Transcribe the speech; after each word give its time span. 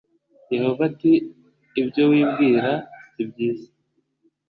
yehova 0.53 0.81
ati 0.89 1.11
ibyo 1.81 2.03
wibwira 2.11 2.67
si 3.11 3.21
byiza 3.29 3.69